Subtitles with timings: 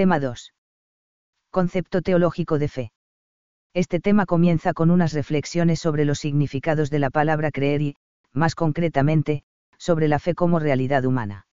[0.00, 0.54] Tema 2.
[1.50, 2.92] Concepto teológico de fe.
[3.74, 7.96] Este tema comienza con unas reflexiones sobre los significados de la palabra creer y,
[8.32, 9.42] más concretamente,
[9.76, 11.46] sobre la fe como realidad humana.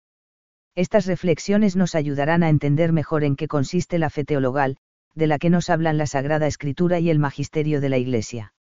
[0.76, 4.78] Estas reflexiones nos ayudarán a entender mejor en qué consiste la fe teologal,
[5.14, 8.54] de la que nos hablan la Sagrada Escritura y el Magisterio de la Iglesia.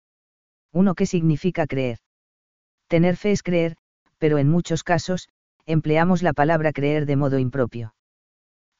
[0.72, 0.94] 1.
[0.94, 1.98] ¿Qué significa creer?
[2.88, 3.76] Tener fe es creer,
[4.16, 5.28] pero en muchos casos,
[5.66, 7.94] empleamos la palabra creer de modo impropio.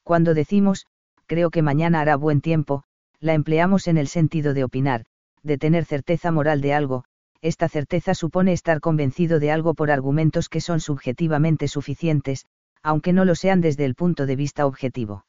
[0.01, 0.87] Cuando decimos,
[1.27, 2.83] creo que mañana hará buen tiempo,
[3.19, 5.05] la empleamos en el sentido de opinar,
[5.43, 7.05] de tener certeza moral de algo,
[7.41, 12.45] esta certeza supone estar convencido de algo por argumentos que son subjetivamente suficientes,
[12.81, 15.25] aunque no lo sean desde el punto de vista objetivo.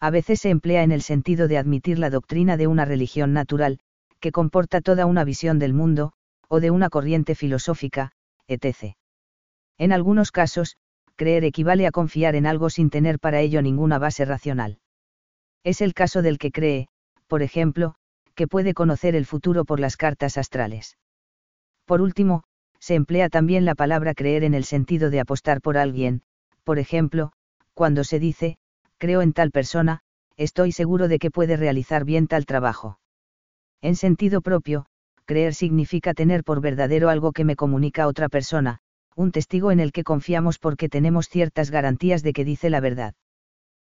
[0.00, 3.80] A veces se emplea en el sentido de admitir la doctrina de una religión natural,
[4.20, 6.12] que comporta toda una visión del mundo,
[6.48, 8.12] o de una corriente filosófica,
[8.46, 8.94] etc.
[9.76, 10.76] En algunos casos,
[11.16, 14.78] creer equivale a confiar en algo sin tener para ello ninguna base racional.
[15.64, 16.88] Es el caso del que cree,
[17.26, 17.94] por ejemplo,
[18.34, 20.96] que puede conocer el futuro por las cartas astrales.
[21.84, 22.44] Por último,
[22.78, 26.22] se emplea también la palabra creer en el sentido de apostar por alguien,
[26.64, 27.32] por ejemplo,
[27.74, 28.58] cuando se dice,
[28.98, 30.00] creo en tal persona,
[30.36, 33.00] estoy seguro de que puede realizar bien tal trabajo.
[33.80, 34.86] En sentido propio,
[35.24, 38.78] creer significa tener por verdadero algo que me comunica otra persona,
[39.14, 43.14] un testigo en el que confiamos porque tenemos ciertas garantías de que dice la verdad.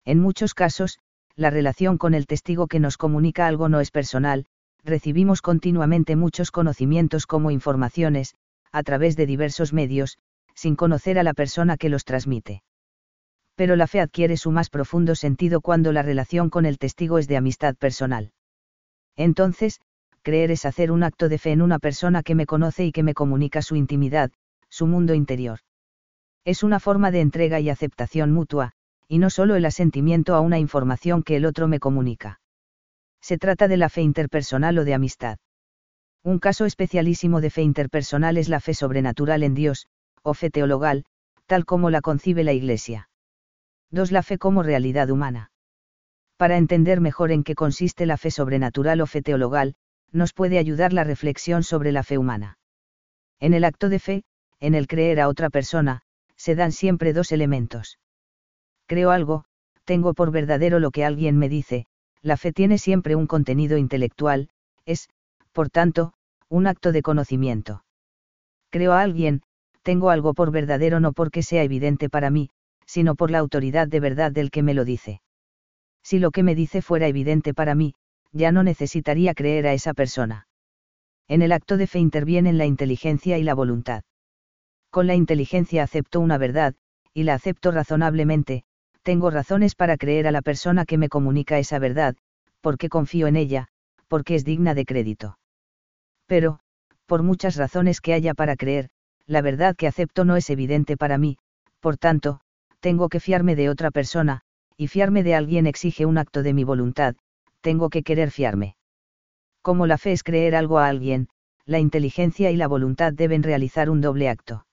[0.05, 0.99] En muchos casos,
[1.37, 4.47] la relación con el testigo que nos comunica algo no es personal,
[4.85, 8.35] recibimos continuamente muchos conocimientos como informaciones,
[8.71, 10.19] a través de diversos medios,
[10.55, 12.63] sin conocer a la persona que los transmite.
[13.57, 17.29] Pero la fe adquiere su más profundo sentido cuando la relación con el testigo es
[17.29, 18.33] de amistad personal.
[19.17, 19.81] Entonces,
[20.23, 23.03] creer es hacer un acto de fe en una persona que me conoce y que
[23.03, 24.31] me comunica su intimidad,
[24.69, 25.61] su mundo interior.
[26.45, 28.73] Es una forma de entrega y aceptación mutua,
[29.09, 32.41] y no solo el asentimiento a una información que el otro me comunica.
[33.21, 35.39] Se trata de la fe interpersonal o de amistad.
[36.23, 39.87] Un caso especialísimo de fe interpersonal es la fe sobrenatural en Dios,
[40.23, 41.05] o fe teologal,
[41.47, 43.09] tal como la concibe la Iglesia.
[43.91, 44.11] 2.
[44.11, 45.51] La fe como realidad humana.
[46.37, 49.75] Para entender mejor en qué consiste la fe sobrenatural o fe teologal,
[50.13, 52.59] nos puede ayudar la reflexión sobre la fe humana.
[53.39, 54.25] En el acto de fe,
[54.61, 56.03] en el creer a otra persona,
[56.37, 57.99] se dan siempre dos elementos
[58.87, 59.45] creo algo,
[59.85, 61.87] tengo por verdadero lo que alguien me dice,
[62.23, 64.49] la fe tiene siempre un contenido intelectual,
[64.87, 65.09] es,
[65.53, 66.13] por tanto,
[66.49, 67.85] un acto de conocimiento.
[68.71, 69.43] Creo a alguien,
[69.83, 72.51] tengo algo por verdadero no porque sea evidente para mí,
[72.87, 75.21] sino por la autoridad de verdad del que me lo dice.
[76.03, 77.95] Si lo que me dice fuera evidente para mí,
[78.33, 80.49] ya no necesitaría creer a esa persona.
[81.29, 84.03] En el acto de fe intervienen la inteligencia y la voluntad.
[84.91, 86.75] Con la inteligencia acepto una verdad,
[87.15, 88.65] y la acepto razonablemente,
[89.05, 92.17] tengo razones para creer a la persona que me comunica esa verdad,
[92.61, 93.69] porque confío en ella,
[94.09, 95.39] porque es digna de crédito.
[96.27, 96.59] Pero,
[97.07, 98.89] por muchas razones que haya para creer,
[99.27, 101.37] la verdad que acepto no es evidente para mí,
[101.81, 102.41] por tanto,
[102.81, 104.41] tengo que fiarme de otra persona,
[104.77, 107.15] y fiarme de alguien exige un acto de mi voluntad,
[107.61, 108.77] tengo que querer fiarme.
[109.61, 111.29] Como la fe es creer algo a alguien,
[111.67, 114.67] la inteligencia y la voluntad deben realizar un doble acto.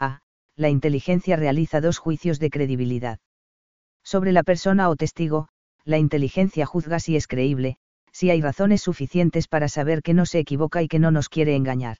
[0.00, 0.20] A.
[0.56, 3.18] La inteligencia realiza dos juicios de credibilidad.
[4.04, 5.48] Sobre la persona o testigo,
[5.84, 7.78] la inteligencia juzga si es creíble,
[8.12, 11.56] si hay razones suficientes para saber que no se equivoca y que no nos quiere
[11.56, 11.96] engañar.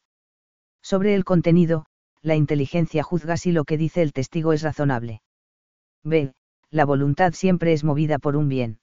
[0.82, 1.86] Sobre el contenido,
[2.22, 5.22] la inteligencia juzga si lo que dice el testigo es razonable.
[6.04, 6.32] B.
[6.70, 8.78] La voluntad siempre es movida por un bien.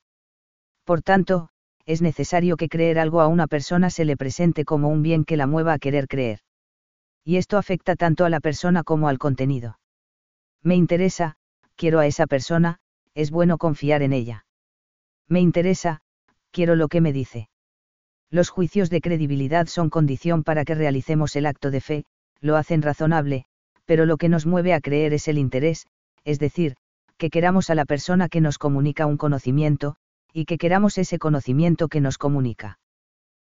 [0.83, 1.49] Por tanto,
[1.85, 5.37] es necesario que creer algo a una persona se le presente como un bien que
[5.37, 6.39] la mueva a querer creer.
[7.23, 9.79] Y esto afecta tanto a la persona como al contenido.
[10.63, 11.35] Me interesa,
[11.75, 12.79] quiero a esa persona,
[13.15, 14.45] es bueno confiar en ella.
[15.27, 16.01] Me interesa,
[16.51, 17.49] quiero lo que me dice.
[18.29, 22.05] Los juicios de credibilidad son condición para que realicemos el acto de fe,
[22.39, 23.45] lo hacen razonable,
[23.85, 25.85] pero lo que nos mueve a creer es el interés,
[26.23, 26.75] es decir,
[27.17, 29.95] que queramos a la persona que nos comunica un conocimiento,
[30.33, 32.79] y que queramos ese conocimiento que nos comunica.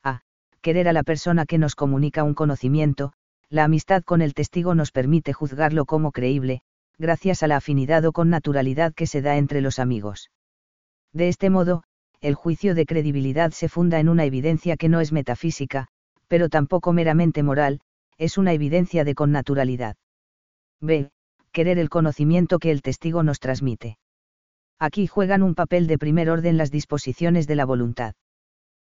[0.03, 0.23] A.
[0.61, 3.13] Querer a la persona que nos comunica un conocimiento,
[3.49, 6.63] la amistad con el testigo nos permite juzgarlo como creíble,
[6.99, 10.31] gracias a la afinidad o con naturalidad que se da entre los amigos.
[11.13, 11.83] De este modo,
[12.21, 15.89] el juicio de credibilidad se funda en una evidencia que no es metafísica,
[16.29, 17.81] pero tampoco meramente moral,
[18.19, 19.97] es una evidencia de connaturalidad.
[20.81, 21.11] B.
[21.53, 23.99] Querer el conocimiento que el testigo nos transmite.
[24.79, 28.15] Aquí juegan un papel de primer orden las disposiciones de la voluntad.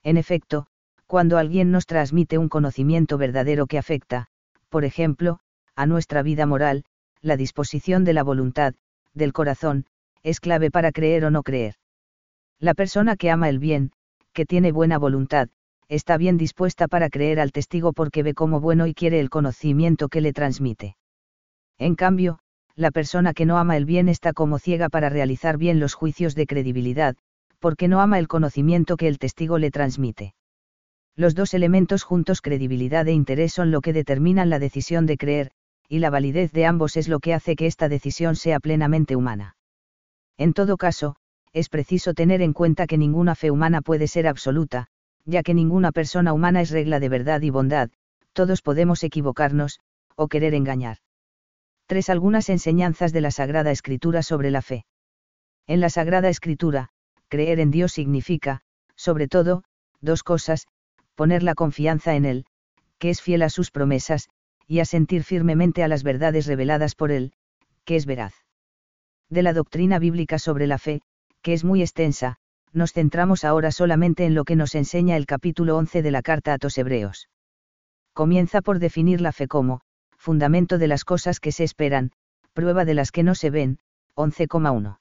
[0.02, 0.66] En efecto,
[1.06, 4.26] cuando alguien nos transmite un conocimiento verdadero que afecta,
[4.68, 5.38] por ejemplo,
[5.74, 6.84] a nuestra vida moral,
[7.22, 8.74] la disposición de la voluntad,
[9.14, 9.86] del corazón,
[10.22, 11.74] es clave para creer o no creer.
[12.58, 13.92] La persona que ama el bien,
[14.32, 15.48] que tiene buena voluntad,
[15.88, 20.08] está bien dispuesta para creer al testigo porque ve como bueno y quiere el conocimiento
[20.08, 20.96] que le transmite.
[21.78, 22.40] En cambio,
[22.74, 26.34] la persona que no ama el bien está como ciega para realizar bien los juicios
[26.34, 27.16] de credibilidad,
[27.58, 30.34] porque no ama el conocimiento que el testigo le transmite.
[31.16, 35.50] Los dos elementos juntos credibilidad e interés son lo que determinan la decisión de creer,
[35.88, 39.56] y la validez de ambos es lo que hace que esta decisión sea plenamente humana.
[40.36, 41.16] En todo caso,
[41.52, 44.86] es preciso tener en cuenta que ninguna fe humana puede ser absoluta,
[45.24, 47.90] ya que ninguna persona humana es regla de verdad y bondad,
[48.32, 49.80] todos podemos equivocarnos,
[50.14, 50.98] o querer engañar.
[51.86, 52.10] 3.
[52.10, 54.84] Algunas enseñanzas de la Sagrada Escritura sobre la fe.
[55.66, 56.90] En la Sagrada Escritura,
[57.28, 58.60] creer en Dios significa,
[58.94, 59.64] sobre todo,
[60.00, 60.66] dos cosas,
[61.14, 62.44] poner la confianza en Él,
[62.98, 64.28] que es fiel a sus promesas,
[64.68, 67.32] y a sentir firmemente a las verdades reveladas por Él,
[67.84, 68.34] que es veraz.
[69.30, 71.00] De la doctrina bíblica sobre la fe,
[71.42, 72.36] que es muy extensa,
[72.72, 76.52] nos centramos ahora solamente en lo que nos enseña el capítulo 11 de la carta
[76.52, 77.28] a los Hebreos.
[78.12, 79.80] Comienza por definir la fe como,
[80.18, 82.12] fundamento de las cosas que se esperan,
[82.52, 83.78] prueba de las que no se ven,
[84.16, 84.98] 11,1.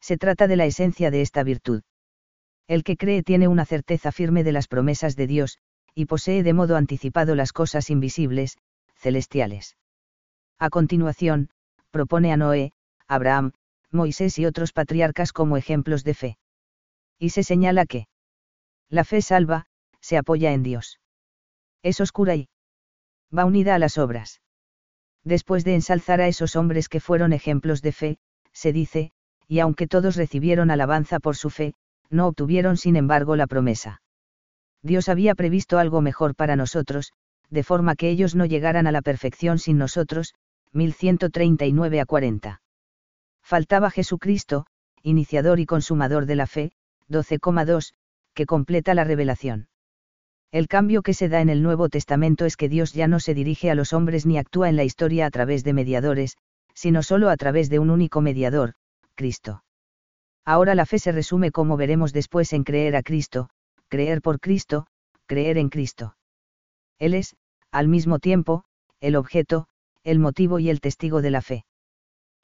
[0.00, 1.82] Se trata de la esencia de esta virtud.
[2.68, 5.58] El que cree tiene una certeza firme de las promesas de Dios,
[5.94, 8.58] y posee de modo anticipado las cosas invisibles,
[8.96, 9.76] celestiales.
[10.58, 11.50] A continuación,
[11.90, 12.72] propone a Noé,
[13.06, 13.52] Abraham,
[13.90, 16.38] Moisés y otros patriarcas como ejemplos de fe.
[17.18, 18.08] Y se señala que
[18.88, 19.66] la fe salva,
[20.00, 21.00] se apoya en Dios.
[21.82, 22.48] Es oscura y
[23.36, 24.40] va unida a las obras.
[25.24, 28.18] Después de ensalzar a esos hombres que fueron ejemplos de fe,
[28.52, 29.12] se dice,
[29.48, 31.74] y aunque todos recibieron alabanza por su fe,
[32.10, 34.02] no obtuvieron sin embargo la promesa.
[34.82, 37.12] Dios había previsto algo mejor para nosotros,
[37.50, 40.34] de forma que ellos no llegaran a la perfección sin nosotros,
[40.72, 42.60] 1139 a 40.
[43.42, 44.66] Faltaba Jesucristo,
[45.02, 46.72] iniciador y consumador de la fe,
[47.08, 47.92] 12,2,
[48.34, 49.68] que completa la revelación.
[50.52, 53.34] El cambio que se da en el Nuevo Testamento es que Dios ya no se
[53.34, 56.36] dirige a los hombres ni actúa en la historia a través de mediadores,
[56.74, 58.74] sino solo a través de un único mediador,
[59.14, 59.64] Cristo.
[60.44, 63.48] Ahora la fe se resume como veremos después en creer a Cristo,
[63.88, 64.86] creer por Cristo,
[65.26, 66.16] creer en Cristo.
[66.98, 67.36] Él es,
[67.70, 68.64] al mismo tiempo,
[69.00, 69.66] el objeto,
[70.02, 71.64] el motivo y el testigo de la fe.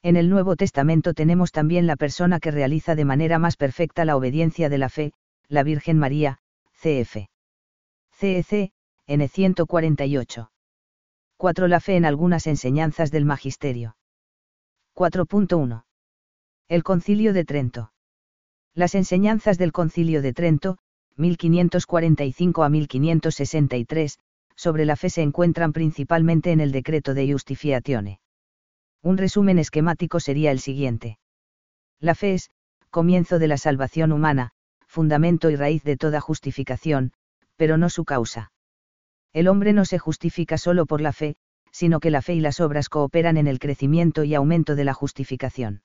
[0.02, 4.16] En el Nuevo Testamento tenemos también la persona que realiza de manera más perfecta la
[4.16, 5.12] obediencia de la fe,
[5.48, 6.38] la Virgen María,
[6.72, 7.28] CF.
[8.12, 8.72] CEC,
[9.06, 10.50] N 148.
[11.36, 11.68] 4.
[11.68, 13.96] La fe en algunas enseñanzas del Magisterio.
[14.94, 15.84] 4.1.
[16.68, 17.92] El Concilio de Trento.
[18.74, 20.78] Las enseñanzas del Concilio de Trento,
[21.16, 24.18] 1545 a 1563,
[24.56, 28.20] sobre la fe se encuentran principalmente en el decreto de Justifiatione.
[29.02, 31.18] Un resumen esquemático sería el siguiente.
[31.98, 32.50] La fe es,
[32.90, 34.50] comienzo de la salvación humana,
[34.86, 37.12] fundamento y raíz de toda justificación,
[37.56, 38.52] pero no su causa.
[39.32, 41.36] El hombre no se justifica solo por la fe,
[41.70, 44.94] sino que la fe y las obras cooperan en el crecimiento y aumento de la
[44.94, 45.82] justificación.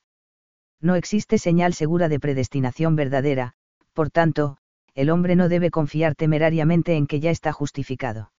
[0.82, 3.54] No existe señal segura de predestinación verdadera,
[3.94, 4.58] por tanto,
[4.94, 8.32] el hombre no debe confiar temerariamente en que ya está justificado.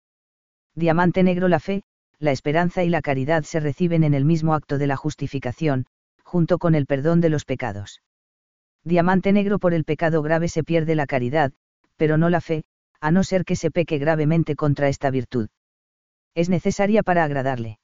[0.78, 1.82] Diamante negro la fe,
[2.20, 5.86] la esperanza y la caridad se reciben en el mismo acto de la justificación,
[6.22, 8.00] junto con el perdón de los pecados.
[8.84, 11.52] Diamante negro por el pecado grave se pierde la caridad,
[11.97, 12.62] pero no la fe,
[13.00, 15.49] a no ser que se peque gravemente contra esta virtud.
[16.37, 17.80] Es necesaria para agradarle.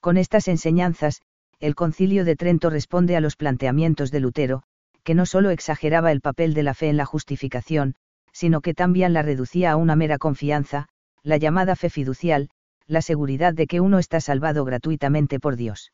[0.00, 1.22] Con estas enseñanzas,
[1.60, 4.64] el concilio de Trento responde a los planteamientos de Lutero,
[5.02, 7.94] que no solo exageraba el papel de la fe en la justificación,
[8.32, 10.88] sino que también la reducía a una mera confianza,
[11.22, 12.50] la llamada fe fiducial,
[12.86, 15.92] la seguridad de que uno está salvado gratuitamente por Dios.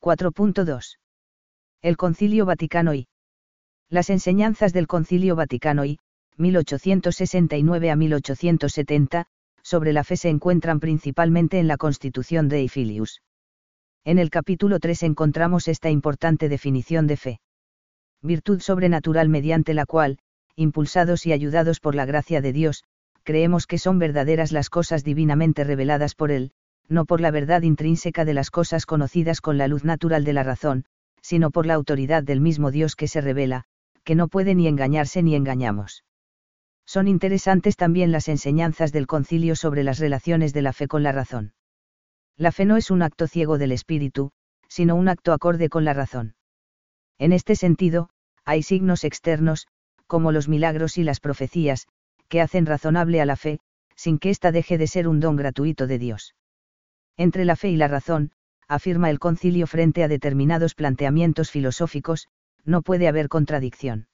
[0.00, 0.98] 4.2.
[1.82, 3.08] El Concilio Vaticano I.
[3.88, 5.98] Las enseñanzas del Concilio Vaticano I,
[6.38, 9.26] 1869 a 1870,
[9.62, 13.22] sobre la fe se encuentran principalmente en la Constitución de Eifilius.
[14.04, 17.40] En el capítulo 3 encontramos esta importante definición de fe.
[18.22, 20.18] Virtud sobrenatural mediante la cual,
[20.56, 22.82] impulsados y ayudados por la gracia de Dios,
[23.22, 26.52] creemos que son verdaderas las cosas divinamente reveladas por Él,
[26.88, 30.42] no por la verdad intrínseca de las cosas conocidas con la luz natural de la
[30.42, 30.84] razón,
[31.20, 33.64] sino por la autoridad del mismo Dios que se revela,
[34.04, 36.04] que no puede ni engañarse ni engañamos.
[36.84, 41.12] Son interesantes también las enseñanzas del concilio sobre las relaciones de la fe con la
[41.12, 41.54] razón.
[42.36, 44.32] La fe no es un acto ciego del espíritu,
[44.68, 46.34] sino un acto acorde con la razón.
[47.18, 48.08] En este sentido,
[48.44, 49.68] hay signos externos,
[50.06, 51.86] como los milagros y las profecías,
[52.32, 53.60] que hacen razonable a la fe,
[53.94, 56.34] sin que ésta deje de ser un don gratuito de Dios.
[57.18, 58.32] Entre la fe y la razón,
[58.66, 62.28] afirma el concilio frente a determinados planteamientos filosóficos,
[62.64, 64.08] no puede haber contradicción.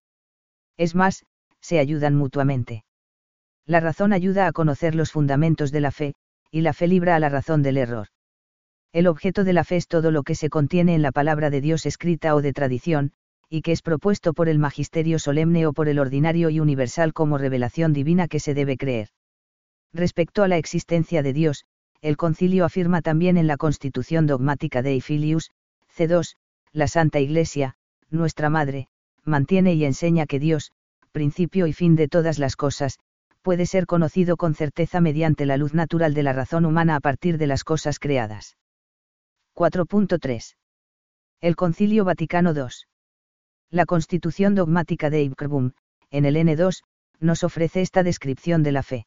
[0.76, 1.26] Es más,
[1.60, 2.84] se ayudan mutuamente.
[3.66, 6.14] La razón ayuda a conocer los fundamentos de la fe,
[6.50, 8.08] y la fe libra a la razón del error.
[8.92, 11.60] El objeto de la fe es todo lo que se contiene en la palabra de
[11.60, 13.12] Dios escrita o de tradición,
[13.50, 17.38] y que es propuesto por el magisterio solemne o por el ordinario y universal como
[17.38, 19.08] revelación divina que se debe creer.
[19.92, 21.64] Respecto a la existencia de Dios,
[22.00, 25.50] el concilio afirma también en la Constitución dogmática de Filius,
[25.96, 26.36] C2,
[26.72, 27.74] la Santa Iglesia,
[28.10, 28.88] nuestra Madre,
[29.24, 30.72] mantiene y enseña que Dios,
[31.12, 32.98] principio y fin de todas las cosas,
[33.42, 37.38] puede ser conocido con certeza mediante la luz natural de la razón humana a partir
[37.38, 38.56] de las cosas creadas.
[39.54, 40.56] 4.3.
[41.40, 42.66] El Concilio Vaticano II.
[43.70, 45.72] La Constitución dogmática de Ibkerbum,
[46.10, 46.82] en el N2,
[47.20, 49.06] nos ofrece esta descripción de la fe.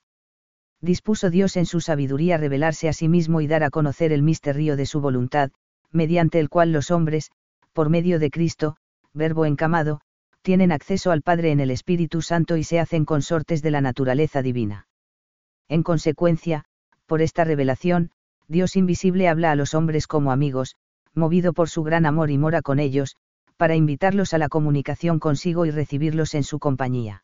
[0.81, 4.75] Dispuso Dios en su sabiduría revelarse a sí mismo y dar a conocer el misterio
[4.75, 5.51] de su voluntad,
[5.91, 7.31] mediante el cual los hombres,
[7.73, 8.77] por medio de Cristo,
[9.13, 10.01] verbo encamado,
[10.43, 14.43] tienen acceso al Padre en el Espíritu Santo y se hacen consortes de la naturaleza
[14.43, 14.87] divina.
[15.69, 16.65] En consecuencia,
[17.07, 18.11] por esta revelación,
[18.47, 20.75] Dios invisible habla a los hombres como amigos,
[21.15, 23.15] movido por su gran amor y mora con ellos,
[23.61, 27.23] para invitarlos a la comunicación consigo y recibirlos en su compañía.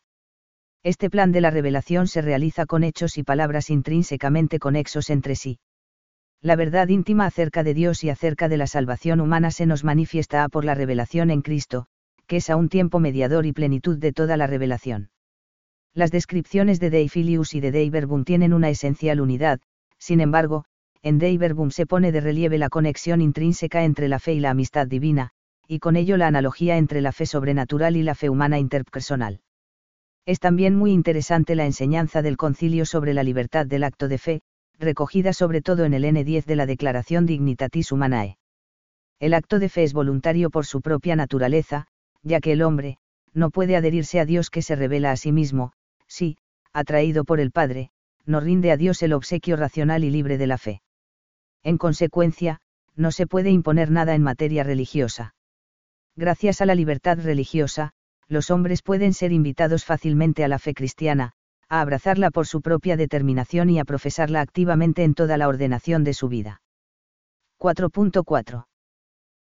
[0.84, 5.58] Este plan de la revelación se realiza con hechos y palabras intrínsecamente conexos entre sí.
[6.40, 10.48] La verdad íntima acerca de Dios y acerca de la salvación humana se nos manifiesta
[10.48, 11.86] por la revelación en Cristo,
[12.28, 15.10] que es a un tiempo mediador y plenitud de toda la revelación.
[15.92, 19.58] Las descripciones de Dei Filius y de Dei Verbum tienen una esencial unidad,
[19.98, 20.66] sin embargo,
[21.02, 24.50] en Dei Verbum se pone de relieve la conexión intrínseca entre la fe y la
[24.50, 25.32] amistad divina,
[25.68, 29.40] y con ello la analogía entre la fe sobrenatural y la fe humana interpersonal.
[30.24, 34.42] Es también muy interesante la enseñanza del concilio sobre la libertad del acto de fe,
[34.78, 38.38] recogida sobre todo en el N10 de la Declaración Dignitatis Humanae.
[39.20, 41.86] El acto de fe es voluntario por su propia naturaleza,
[42.22, 42.98] ya que el hombre,
[43.34, 45.72] no puede adherirse a Dios que se revela a sí mismo,
[46.06, 46.38] si,
[46.72, 47.90] atraído por el Padre,
[48.24, 50.82] no rinde a Dios el obsequio racional y libre de la fe.
[51.62, 52.60] En consecuencia,
[52.96, 55.34] no se puede imponer nada en materia religiosa.
[56.18, 57.92] Gracias a la libertad religiosa,
[58.26, 61.30] los hombres pueden ser invitados fácilmente a la fe cristiana,
[61.68, 66.14] a abrazarla por su propia determinación y a profesarla activamente en toda la ordenación de
[66.14, 66.60] su vida.
[67.60, 68.64] 4.4.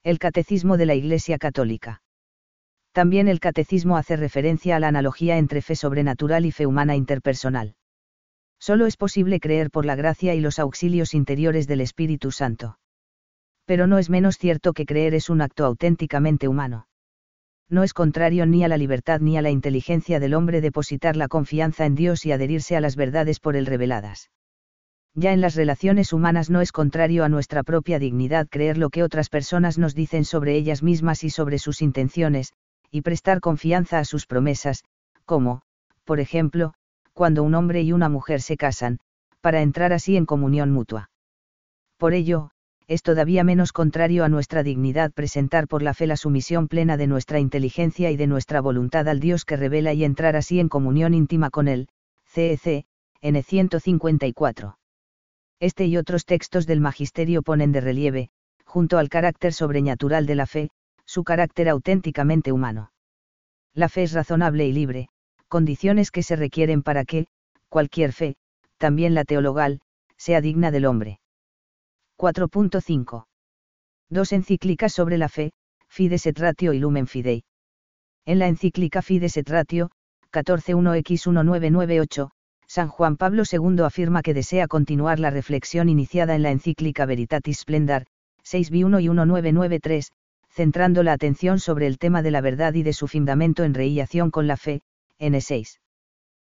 [0.04, 2.04] El Catecismo de la Iglesia Católica.
[2.94, 7.76] También el catecismo hace referencia a la analogía entre fe sobrenatural y fe humana interpersonal.
[8.62, 12.78] Solo es posible creer por la gracia y los auxilios interiores del Espíritu Santo.
[13.66, 16.88] Pero no es menos cierto que creer es un acto auténticamente humano.
[17.70, 21.30] No es contrario ni a la libertad ni a la inteligencia del hombre depositar la
[21.30, 24.30] confianza en Dios y adherirse a las verdades por él reveladas.
[25.14, 29.04] Ya en las relaciones humanas no es contrario a nuestra propia dignidad creer lo que
[29.04, 32.54] otras personas nos dicen sobre ellas mismas y sobre sus intenciones,
[32.92, 34.84] y prestar confianza a sus promesas,
[35.26, 35.62] como,
[36.06, 36.74] por ejemplo,
[37.14, 39.00] cuando un hombre y una mujer se casan,
[39.42, 41.10] para entrar así en comunión mutua.
[41.98, 42.52] Por ello,
[42.92, 47.08] es todavía menos contrario a nuestra dignidad presentar por la fe la sumisión plena de
[47.08, 51.14] nuestra inteligencia y de nuestra voluntad al Dios que revela y entrar así en comunión
[51.14, 51.88] íntima con Él,
[52.26, 52.84] CEC,
[53.22, 54.78] N 154.
[55.62, 58.30] Este y otros textos del Magisterio ponen de relieve,
[58.66, 60.70] junto al carácter sobrenatural de la fe,
[61.06, 62.92] su carácter auténticamente humano.
[63.74, 65.08] La fe es razonable y libre,
[65.48, 67.28] condiciones que se requieren para que,
[67.70, 68.36] cualquier fe,
[68.78, 69.80] también la teologal,
[70.18, 71.21] sea digna del hombre.
[72.22, 73.26] 4.5.
[74.12, 75.54] Dos encíclicas sobre la fe,
[75.90, 77.44] Fides et Ratio y Lumen Fidei.
[78.28, 79.90] En la encíclica Fides et Ratio,
[80.32, 82.30] 14.1x1998,
[82.68, 87.62] San Juan Pablo II afirma que desea continuar la reflexión iniciada en la encíclica Veritatis
[87.62, 88.06] Splendor,
[88.46, 90.12] 6b1 y 1993,
[90.48, 94.30] centrando la atención sobre el tema de la verdad y de su fundamento en reillación
[94.30, 94.84] con la fe,
[95.20, 95.80] N6.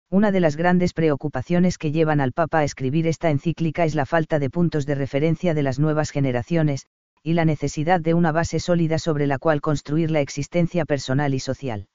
[0.09, 4.05] Una de las grandes preocupaciones que llevan al Papa a escribir esta encíclica es la
[4.05, 6.87] falta de puntos de referencia de las nuevas generaciones,
[7.23, 11.41] y la necesidad de una base sólida sobre la cual construir la existencia personal y
[11.41, 11.89] social.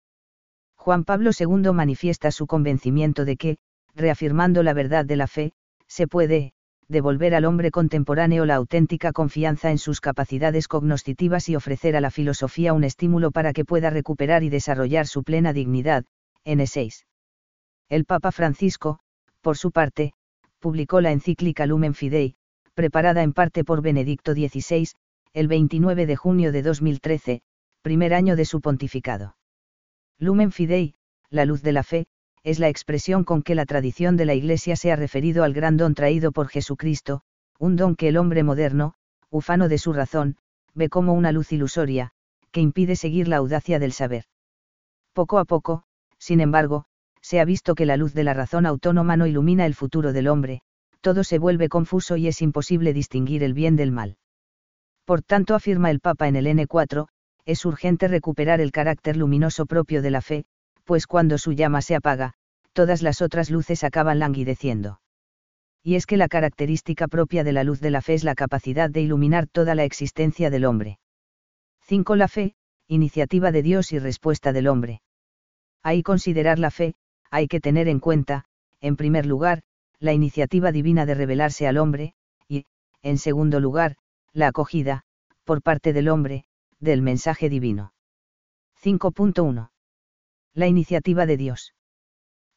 [0.77, 3.57] Juan Pablo II manifiesta su convencimiento de que,
[3.95, 5.53] reafirmando la verdad de la fe,
[5.87, 6.53] se puede,
[6.89, 12.11] devolver al hombre contemporáneo la auténtica confianza en sus capacidades cognoscitivas y ofrecer a la
[12.11, 16.05] filosofía un estímulo para que pueda recuperar y desarrollar su plena dignidad.
[16.45, 17.05] N6.
[17.89, 19.01] El Papa Francisco,
[19.41, 20.15] por su parte,
[20.59, 22.37] publicó la encíclica Lumen Fidei,
[22.75, 24.89] preparada en parte por Benedicto XVI,
[25.33, 27.43] el 29 de junio de 2013,
[27.83, 29.37] primer año de su pontificado.
[30.19, 30.95] Lumen Fidei,
[31.31, 32.07] la luz de la fe,
[32.45, 35.77] es la expresión con que la tradición de la Iglesia se ha referido al gran
[35.77, 37.23] don traído por Jesucristo,
[37.59, 38.95] un don que el hombre moderno,
[39.31, 40.37] ufano de su razón,
[40.75, 42.13] ve como una luz ilusoria,
[42.51, 44.25] que impide seguir la audacia del saber.
[45.13, 45.85] Poco a poco,
[46.19, 46.87] Sin embargo,
[47.23, 50.29] se ha visto que la luz de la razón autónoma no ilumina el futuro del
[50.29, 50.61] hombre,
[51.01, 54.17] todo se vuelve confuso y es imposible distinguir el bien del mal.
[55.05, 57.09] Por tanto, afirma el Papa en el N4,
[57.45, 60.45] es urgente recuperar el carácter luminoso propio de la fe,
[60.85, 62.35] pues cuando su llama se apaga,
[62.73, 65.01] todas las otras luces acaban languideciendo.
[65.83, 68.89] Y es que la característica propia de la luz de la fe es la capacidad
[68.89, 71.01] de iluminar toda la existencia del hombre.
[71.81, 72.15] 5.
[72.15, 72.55] La fe,
[72.87, 75.03] iniciativa de Dios y respuesta del hombre.
[75.83, 76.95] Ahí considerar la fe,
[77.33, 78.45] hay que tener en cuenta,
[78.83, 79.63] en primer lugar,
[79.99, 82.15] la iniciativa divina de revelarse al hombre,
[82.47, 82.67] y,
[83.01, 83.97] en segundo lugar,
[84.35, 85.05] la acogida,
[85.45, 86.45] por parte del hombre,
[86.79, 87.95] del mensaje divino.
[88.83, 89.71] 5.1.
[90.53, 91.75] La iniciativa de Dios.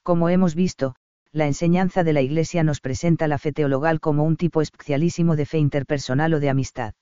[0.03, 0.95] Como hemos visto,
[1.31, 5.45] la enseñanza de la Iglesia nos presenta la fe teologal como un tipo especialísimo de
[5.45, 6.95] fe interpersonal o de amistad.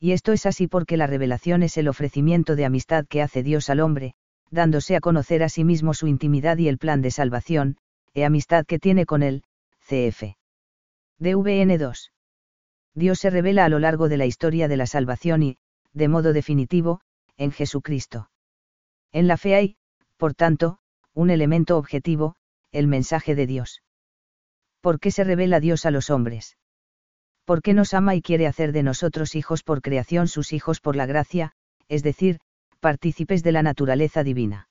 [0.00, 3.68] Y esto es así porque la revelación es el ofrecimiento de amistad que hace Dios
[3.68, 4.14] al hombre,
[4.50, 7.76] dándose a conocer a sí mismo su intimidad y el plan de salvación,
[8.14, 9.42] e amistad que tiene con él,
[9.80, 10.36] cf.
[11.18, 12.12] DVN 2.
[12.94, 15.58] Dios se revela a lo largo de la historia de la salvación y,
[15.92, 17.00] de modo definitivo,
[17.36, 18.30] en Jesucristo.
[19.12, 19.76] En la fe hay,
[20.16, 20.78] por tanto,
[21.14, 22.36] un elemento objetivo,
[22.72, 23.82] el mensaje de Dios.
[24.80, 26.56] ¿Por qué se revela Dios a los hombres?
[27.44, 30.96] ¿Por qué nos ama y quiere hacer de nosotros hijos por creación sus hijos por
[30.96, 31.52] la gracia,
[31.88, 32.40] es decir,
[32.76, 34.68] partícipes de la naturaleza divina.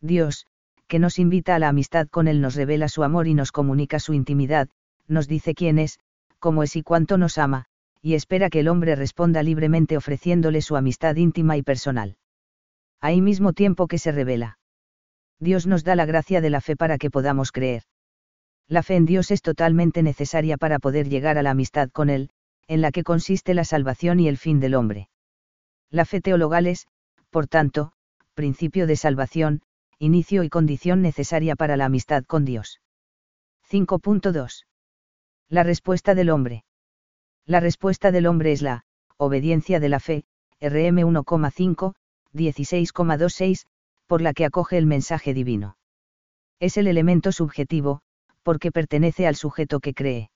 [0.00, 0.46] Dios,
[0.86, 4.00] que nos invita a la amistad con Él, nos revela su amor y nos comunica
[4.00, 4.68] su intimidad,
[5.06, 5.98] nos dice quién es,
[6.38, 7.66] cómo es y cuánto nos ama,
[8.00, 12.16] y espera que el hombre responda libremente ofreciéndole su amistad íntima y personal.
[13.00, 14.58] Ahí mismo tiempo que se revela.
[15.40, 17.82] Dios nos da la gracia de la fe para que podamos creer.
[18.66, 22.30] La fe en Dios es totalmente necesaria para poder llegar a la amistad con Él,
[22.66, 25.08] en la que consiste la salvación y el fin del hombre.
[25.90, 26.86] La fe teologal es,
[27.30, 27.92] por tanto,
[28.34, 29.62] principio de salvación,
[29.98, 32.80] inicio y condición necesaria para la amistad con Dios.
[33.70, 34.64] 5.2.
[35.48, 36.64] La respuesta del hombre.
[37.44, 38.84] La respuesta del hombre es la,
[39.16, 40.24] obediencia de la fe,
[40.60, 41.94] RM 1,5,
[42.32, 43.66] 16,26,
[44.06, 45.76] por la que acoge el mensaje divino.
[46.60, 48.00] Es el elemento subjetivo,
[48.42, 50.30] porque pertenece al sujeto que cree.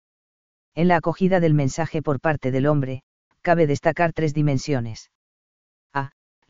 [0.74, 3.02] En la acogida del mensaje por parte del hombre,
[3.42, 5.10] cabe destacar tres dimensiones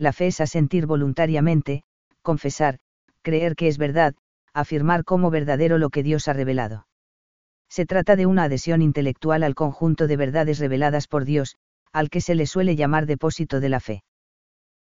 [0.01, 1.83] la fe es asentir voluntariamente,
[2.23, 2.79] confesar,
[3.21, 4.15] creer que es verdad,
[4.55, 6.87] afirmar como verdadero lo que Dios ha revelado.
[7.69, 11.57] Se trata de una adhesión intelectual al conjunto de verdades reveladas por Dios,
[11.93, 14.03] al que se le suele llamar depósito de la fe.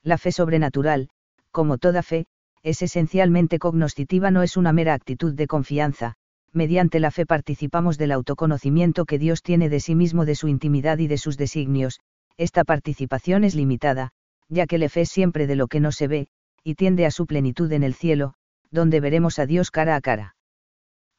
[0.04, 1.08] La fe sobrenatural,
[1.50, 2.26] como toda fe,
[2.62, 6.14] es esencialmente cognoscitiva, no es una mera actitud de confianza,
[6.52, 10.98] mediante la fe participamos del autoconocimiento que Dios tiene de sí mismo, de su intimidad
[10.98, 11.98] y de sus designios,
[12.36, 14.12] esta participación es limitada,
[14.48, 16.28] ya que le fe es siempre de lo que no se ve,
[16.64, 18.34] y tiende a su plenitud en el cielo,
[18.70, 20.36] donde veremos a Dios cara a cara.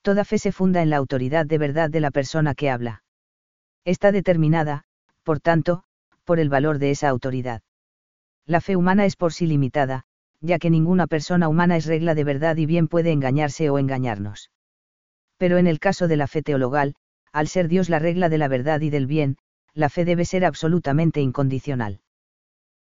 [0.01, 3.03] Toda fe se funda en la autoridad de verdad de la persona que habla.
[3.85, 4.85] Está determinada,
[5.23, 5.83] por tanto,
[6.23, 7.61] por el valor de esa autoridad.
[8.45, 10.05] La fe humana es por sí limitada,
[10.41, 14.51] ya que ninguna persona humana es regla de verdad y bien puede engañarse o engañarnos.
[15.37, 16.95] Pero en el caso de la fe teologal,
[17.31, 19.37] al ser Dios la regla de la verdad y del bien,
[19.73, 22.01] la fe debe ser absolutamente incondicional.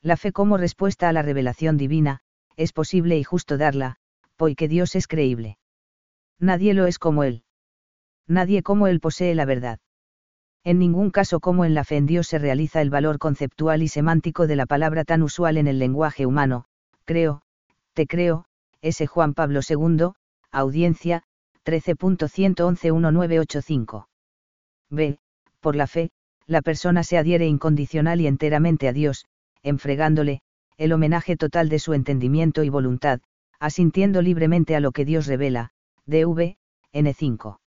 [0.02, 2.20] La fe como respuesta a la revelación divina,
[2.56, 3.96] es posible y justo darla,
[4.36, 5.58] porque Dios es creíble.
[6.38, 7.42] Nadie lo es como Él.
[8.26, 9.78] Nadie como Él posee la verdad.
[10.64, 13.88] En ningún caso como en la fe en Dios se realiza el valor conceptual y
[13.88, 16.64] semántico de la palabra tan usual en el lenguaje humano,
[17.04, 17.42] creo,
[17.92, 18.46] te creo,
[18.82, 19.06] S.
[19.06, 20.10] Juan Pablo II,
[20.50, 21.22] audiencia,
[21.64, 24.06] 13.111-1985.
[24.90, 25.18] B.
[25.60, 26.10] Por la fe,
[26.46, 29.26] la persona se adhiere incondicional y enteramente a Dios,
[29.66, 30.40] enfregándole,
[30.76, 33.20] el homenaje total de su entendimiento y voluntad,
[33.58, 35.70] asintiendo libremente a lo que Dios revela,
[36.06, 36.56] DV,
[36.92, 37.58] N5.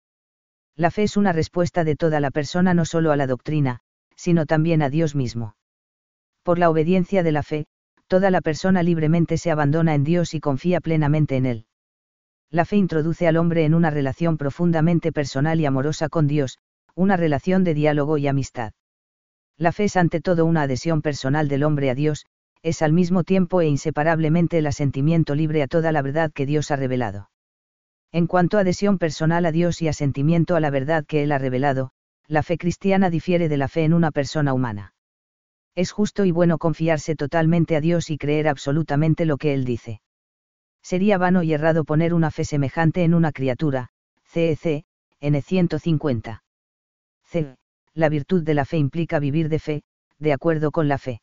[0.76, 3.80] La fe es una respuesta de toda la persona no solo a la doctrina,
[4.16, 5.56] sino también a Dios mismo.
[6.42, 7.66] Por la obediencia de la fe,
[8.06, 11.66] toda la persona libremente se abandona en Dios y confía plenamente en Él.
[12.50, 16.58] La fe introduce al hombre en una relación profundamente personal y amorosa con Dios,
[16.94, 18.72] una relación de diálogo y amistad.
[19.60, 22.24] La fe es ante todo una adhesión personal del hombre a Dios,
[22.62, 26.70] es al mismo tiempo e inseparablemente el asentimiento libre a toda la verdad que Dios
[26.70, 27.30] ha revelado.
[28.10, 31.36] En cuanto a adhesión personal a Dios y asentimiento a la verdad que Él ha
[31.36, 31.90] revelado,
[32.26, 34.94] la fe cristiana difiere de la fe en una persona humana.
[35.74, 40.00] Es justo y bueno confiarse totalmente a Dios y creer absolutamente lo que Él dice.
[40.82, 43.90] Sería vano y errado poner una fe semejante en una criatura,
[44.24, 44.84] CEC,
[45.20, 46.42] N 150.
[47.24, 47.59] C
[47.94, 49.82] la virtud de la fe implica vivir de fe,
[50.18, 51.22] de acuerdo con la fe.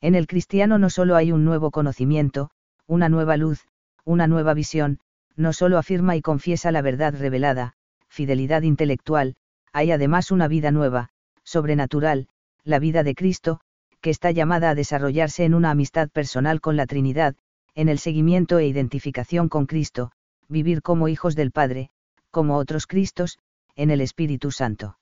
[0.00, 2.50] En el cristiano no solo hay un nuevo conocimiento,
[2.86, 3.66] una nueva luz,
[4.04, 5.00] una nueva visión,
[5.36, 7.74] no solo afirma y confiesa la verdad revelada,
[8.08, 9.36] fidelidad intelectual,
[9.72, 11.10] hay además una vida nueva,
[11.44, 12.28] sobrenatural,
[12.64, 13.60] la vida de Cristo,
[14.00, 17.34] que está llamada a desarrollarse en una amistad personal con la Trinidad,
[17.74, 20.12] en el seguimiento e identificación con Cristo,
[20.48, 21.90] vivir como hijos del Padre,
[22.30, 23.38] como otros Cristos,
[23.76, 24.98] en el Espíritu Santo.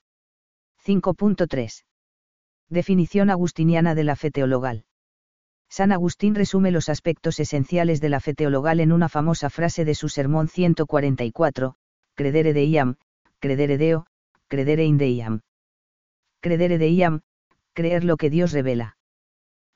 [0.86, 1.82] 5.3.
[2.70, 4.84] Definición agustiniana de la fe teologal.
[5.68, 9.96] San Agustín resume los aspectos esenciales de la fe teologal en una famosa frase de
[9.96, 11.74] su sermón 144,
[12.14, 12.98] credere deiam,
[13.40, 14.06] credere deo,
[14.46, 15.40] credere in deiam.
[16.40, 17.22] Credere deiam,
[17.72, 18.96] creer lo que Dios revela.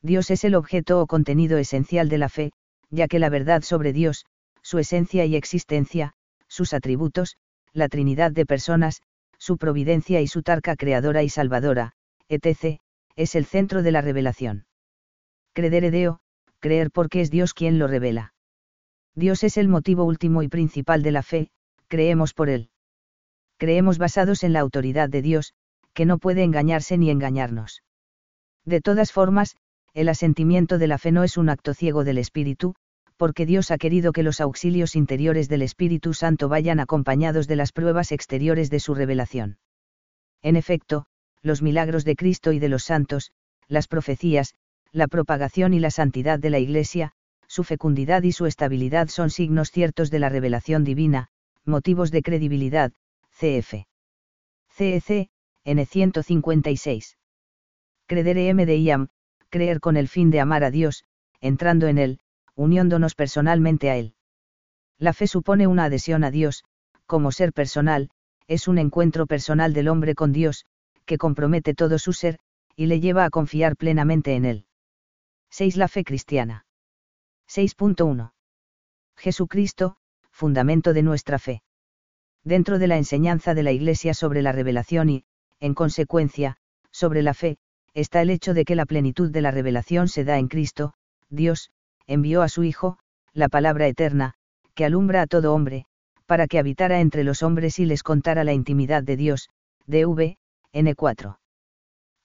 [0.02, 2.52] Dios es el objeto o contenido esencial de la fe,
[2.88, 4.26] ya que la verdad sobre Dios,
[4.62, 6.14] su esencia y existencia,
[6.46, 7.36] sus atributos,
[7.72, 9.02] la Trinidad de personas,
[9.40, 11.94] su providencia y su tarca creadora y salvadora,
[12.28, 12.78] etc.,
[13.16, 14.66] es el centro de la revelación.
[15.54, 16.20] Credere Deo,
[16.60, 18.34] creer porque es Dios quien lo revela.
[19.14, 21.50] Dios es el motivo último y principal de la fe,
[21.88, 22.70] creemos por Él.
[23.56, 25.54] Creemos basados en la autoridad de Dios,
[25.94, 27.82] que no puede engañarse ni engañarnos.
[28.64, 29.56] De todas formas,
[29.94, 32.74] el asentimiento de la fe no es un acto ciego del Espíritu,
[33.20, 37.70] porque Dios ha querido que los auxilios interiores del Espíritu Santo vayan acompañados de las
[37.70, 39.58] pruebas exteriores de su revelación.
[40.40, 41.04] En efecto,
[41.42, 43.32] los milagros de Cristo y de los santos,
[43.68, 44.54] las profecías,
[44.90, 47.12] la propagación y la santidad de la Iglesia,
[47.46, 51.28] su fecundidad y su estabilidad son signos ciertos de la revelación divina,
[51.66, 52.90] motivos de credibilidad,
[53.32, 53.84] cf.
[54.70, 55.28] CEC,
[55.64, 57.18] N 156.
[58.06, 59.08] Credere M de IAM,
[59.50, 61.04] creer con el fin de amar a Dios,
[61.42, 62.20] entrando en Él,
[62.60, 64.12] uniéndonos personalmente a Él.
[64.98, 66.64] La fe supone una adhesión a Dios,
[67.06, 68.10] como ser personal,
[68.48, 70.66] es un encuentro personal del hombre con Dios,
[71.06, 72.38] que compromete todo su ser,
[72.76, 74.66] y le lleva a confiar plenamente en Él.
[75.48, 75.78] 6.
[75.78, 76.66] La fe cristiana.
[77.48, 78.32] 6.1.
[79.16, 79.96] Jesucristo,
[80.30, 81.62] fundamento de nuestra fe.
[82.44, 85.24] Dentro de la enseñanza de la Iglesia sobre la revelación y,
[85.60, 86.58] en consecuencia,
[86.90, 87.56] sobre la fe,
[87.94, 90.92] está el hecho de que la plenitud de la revelación se da en Cristo,
[91.30, 91.70] Dios,
[92.10, 92.98] envió a su Hijo,
[93.32, 94.34] la palabra eterna,
[94.74, 95.86] que alumbra a todo hombre,
[96.26, 99.48] para que habitara entre los hombres y les contara la intimidad de Dios,
[99.86, 100.36] DV,
[100.72, 101.38] N4.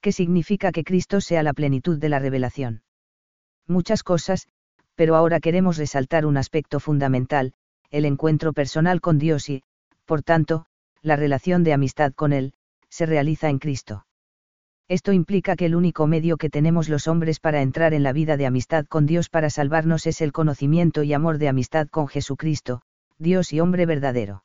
[0.02, 2.82] ¿Qué significa que Cristo sea la plenitud de la revelación?
[3.68, 4.48] muchas cosas,
[4.96, 7.54] pero ahora queremos resaltar un aspecto fundamental,
[7.92, 9.64] el encuentro personal con Dios y,
[10.06, 10.66] por tanto,
[11.02, 12.54] la relación de amistad con Él,
[12.90, 14.06] se realiza en Cristo.
[14.88, 18.38] Esto implica que el único medio que tenemos los hombres para entrar en la vida
[18.38, 22.82] de amistad con Dios para salvarnos es el conocimiento y amor de amistad con Jesucristo,
[23.18, 24.44] Dios y hombre verdadero.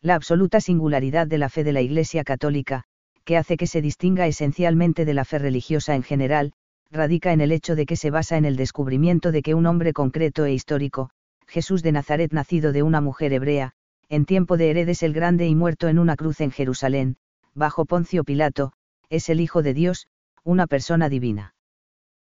[0.00, 2.84] La absoluta singularidad de la fe de la Iglesia Católica,
[3.24, 6.52] que hace que se distinga esencialmente de la fe religiosa en general,
[6.90, 9.92] radica en el hecho de que se basa en el descubrimiento de que un hombre
[9.92, 11.10] concreto e histórico,
[11.46, 13.72] Jesús de Nazaret nacido de una mujer hebrea,
[14.08, 17.16] en tiempo de Heredes el Grande y muerto en una cruz en Jerusalén,
[17.54, 18.72] bajo Poncio Pilato,
[19.10, 20.06] es el Hijo de Dios,
[20.44, 21.54] una persona divina.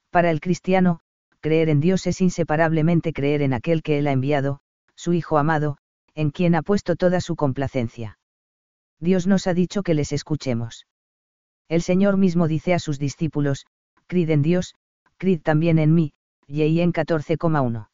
[0.09, 1.01] Para el cristiano,
[1.41, 4.61] creer en Dios es inseparablemente creer en aquel que Él ha enviado,
[4.95, 5.77] su Hijo amado,
[6.15, 8.17] en quien ha puesto toda su complacencia.
[8.99, 10.87] Dios nos ha dicho que les escuchemos.
[11.67, 13.67] El Señor mismo dice a sus discípulos,
[14.07, 14.75] Crid en Dios,
[15.17, 16.13] crid también en mí,
[16.47, 17.89] y en 14,1.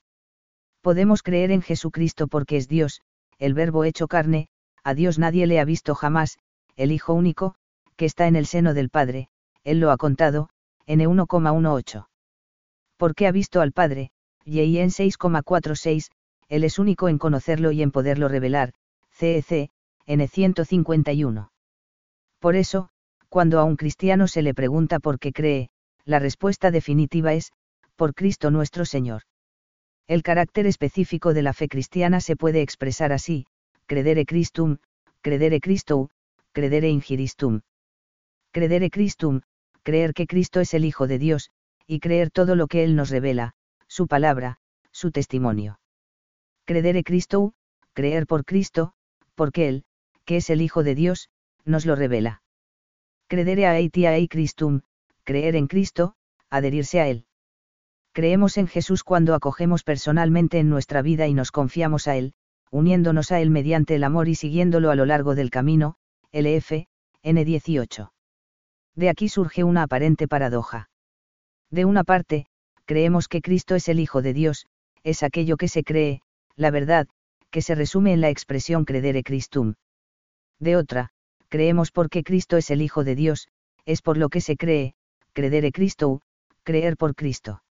[0.81, 3.01] Podemos creer en Jesucristo porque es Dios,
[3.37, 4.47] el Verbo hecho carne,
[4.83, 6.37] a Dios nadie le ha visto jamás,
[6.77, 7.55] el Hijo único,
[7.95, 9.29] que está en el seno del Padre,
[9.63, 10.49] Él lo ha contado,
[10.87, 12.07] N1,18.
[12.97, 14.11] Porque ha visto al Padre,
[14.43, 16.11] y en 6,46,
[16.47, 18.73] Él es único en conocerlo y en poderlo revelar,
[19.11, 19.71] CEC,
[20.07, 21.49] N151.
[22.39, 22.89] Por eso,
[23.29, 25.69] cuando a un cristiano se le pregunta por qué cree,
[26.05, 27.51] la respuesta definitiva es,
[27.95, 29.23] por Cristo nuestro Señor.
[30.07, 33.47] El carácter específico de la fe cristiana se puede expresar así,
[33.87, 34.77] credere Christum,
[35.21, 36.09] credere Christou,
[36.51, 37.61] credere ingiristum.
[38.55, 39.41] Credere Christum,
[39.83, 41.51] creer que Cristo es el Hijo de Dios,
[41.87, 43.51] y creer todo lo que Él nos revela,
[43.89, 44.59] su palabra,
[44.93, 45.81] su testimonio.
[46.63, 47.51] Credere Christou,
[47.91, 48.93] creer por Cristo,
[49.35, 49.83] porque Él,
[50.23, 51.27] que es el Hijo de Dios,
[51.65, 52.43] nos lo revela.
[53.27, 54.83] Credere a Eitia ei Christum,
[55.25, 56.15] creer en Cristo,
[56.49, 57.25] adherirse a Él.
[58.13, 62.31] Creemos en Jesús cuando acogemos personalmente en nuestra vida y nos confiamos a Él,
[62.71, 65.97] uniéndonos a Él mediante el amor y siguiéndolo a lo largo del camino,
[66.31, 66.87] LF,
[67.21, 68.14] N18.
[68.95, 70.89] De aquí surge una aparente paradoja.
[71.69, 72.45] De una parte,
[72.85, 74.67] creemos que Cristo es el Hijo de Dios,
[75.03, 76.21] es aquello que se cree,
[76.55, 77.07] la verdad,
[77.49, 79.75] que se resume en la expresión credere Christum.
[80.59, 81.09] De otra,
[81.49, 83.49] creemos porque Cristo es el Hijo de Dios,
[83.85, 84.95] es por lo que se cree,
[85.33, 86.21] credere Cristo,
[86.63, 87.61] creer por Cristo.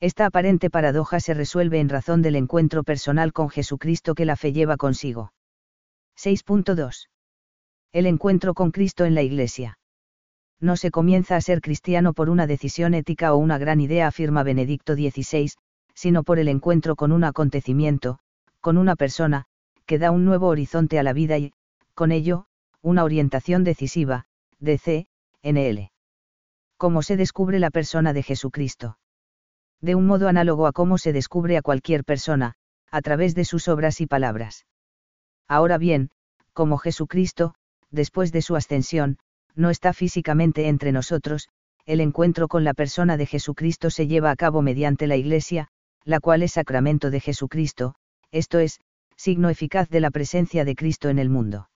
[0.00, 4.52] Esta aparente paradoja se resuelve en razón del encuentro personal con Jesucristo que la fe
[4.52, 5.32] lleva consigo.
[6.16, 7.08] 6.2.
[7.92, 9.78] El encuentro con Cristo en la Iglesia.
[10.60, 14.42] No se comienza a ser cristiano por una decisión ética o una gran idea, afirma
[14.42, 15.52] Benedicto XVI,
[15.94, 18.18] sino por el encuentro con un acontecimiento,
[18.60, 19.46] con una persona,
[19.86, 21.52] que da un nuevo horizonte a la vida y,
[21.94, 22.46] con ello,
[22.82, 24.26] una orientación decisiva,
[24.58, 25.06] DC,
[25.42, 25.90] NL.
[26.76, 28.98] ¿Cómo se descubre la persona de Jesucristo?
[29.80, 32.54] De un modo análogo a cómo se descubre a cualquier persona,
[32.90, 34.66] a través de sus obras y palabras.
[35.48, 36.10] Ahora bien,
[36.52, 37.54] como Jesucristo,
[37.90, 39.18] después de su ascensión,
[39.60, 41.48] no está físicamente entre nosotros,
[41.86, 45.68] el encuentro con la persona de Jesucristo se lleva a cabo mediante la Iglesia,
[46.04, 47.94] la cual es sacramento de Jesucristo,
[48.30, 48.80] esto es,
[49.16, 51.68] signo eficaz de la presencia de Cristo en el mundo.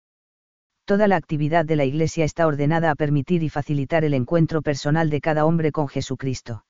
[0.87, 5.09] Toda la actividad de la Iglesia está ordenada a permitir y facilitar el encuentro personal
[5.09, 6.65] de cada hombre con Jesucristo.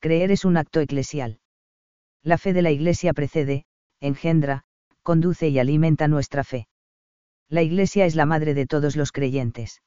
[0.00, 1.38] Creer es un acto eclesial.
[2.22, 3.64] La fe de la Iglesia precede,
[4.00, 4.64] engendra,
[5.02, 6.66] conduce y alimenta nuestra fe.
[7.48, 9.82] La Iglesia es la madre de todos los creyentes.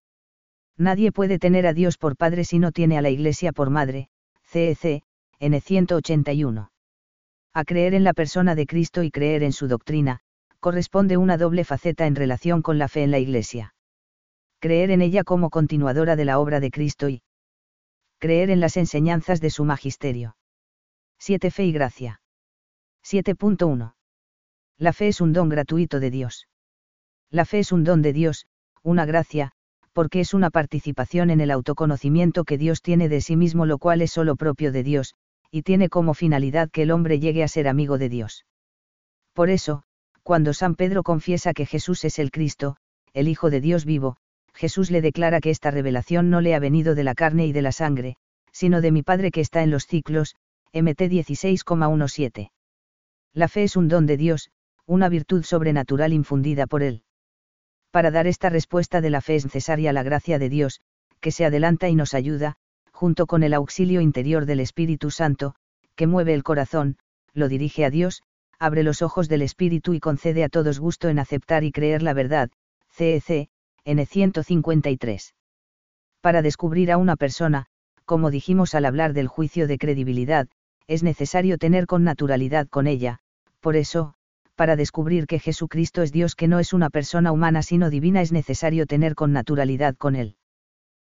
[0.78, 4.10] Nadie puede tener a Dios por padre si no tiene a la Iglesia por madre,
[4.44, 5.04] CEC,
[5.40, 6.72] N 181.
[7.54, 10.20] A creer en la persona de Cristo y creer en su doctrina,
[10.60, 13.74] corresponde una doble faceta en relación con la fe en la Iglesia.
[14.60, 17.22] Creer en ella como continuadora de la obra de Cristo y
[18.18, 20.36] creer en las enseñanzas de su magisterio.
[21.20, 21.52] 7.
[21.52, 22.22] Fe y gracia.
[23.04, 23.94] 7.1.
[24.78, 26.48] La fe es un don gratuito de Dios.
[27.30, 28.48] La fe es un don de Dios,
[28.82, 29.54] una gracia,
[29.96, 34.02] porque es una participación en el autoconocimiento que Dios tiene de sí mismo, lo cual
[34.02, 35.16] es solo propio de Dios,
[35.52, 38.46] y tiene como finalidad que el hombre llegue a ser amigo de Dios.
[39.32, 39.84] Por eso,
[40.22, 42.76] cuando San Pedro confiesa que Jesús es el Cristo,
[43.14, 44.18] el Hijo de Dios vivo,
[44.54, 47.62] Jesús le declara que esta revelación no le ha venido de la carne y de
[47.62, 48.18] la sangre,
[48.52, 50.36] sino de mi Padre que está en los ciclos,
[50.74, 52.52] MT 16,17.
[53.32, 54.50] La fe es un don de Dios,
[54.86, 57.05] una virtud sobrenatural infundida por Él.
[57.96, 60.82] Para dar esta respuesta de la fe es necesaria la gracia de Dios,
[61.22, 62.58] que se adelanta y nos ayuda,
[62.92, 65.56] junto con el auxilio interior del Espíritu Santo,
[65.96, 66.98] que mueve el corazón,
[67.32, 68.22] lo dirige a Dios,
[68.60, 72.12] abre los ojos del Espíritu y concede a todos gusto en aceptar y creer la
[72.14, 72.50] verdad,
[72.90, 73.48] CEC,
[73.86, 75.34] N 153.
[76.20, 77.68] Para descubrir a una persona,
[78.04, 80.50] como dijimos al hablar del juicio de credibilidad,
[80.88, 83.20] es necesario tener con naturalidad con ella,
[83.62, 84.16] por eso,
[84.56, 88.32] para descubrir que Jesucristo es Dios que no es una persona humana sino divina es
[88.32, 90.38] necesario tener con naturalidad con Él.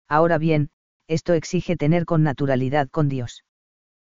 [0.07, 0.69] Ahora bien,
[1.07, 3.43] esto exige tener con naturalidad con Dios.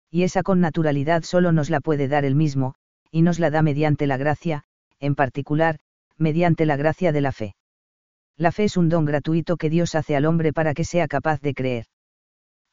[0.09, 2.75] Y esa con naturalidad solo nos la puede dar Él mismo,
[3.11, 4.63] y nos la da mediante la gracia,
[4.99, 5.79] en particular,
[6.17, 7.55] mediante la gracia de la fe.
[8.37, 11.41] La fe es un don gratuito que Dios hace al hombre para que sea capaz
[11.41, 11.85] de creer.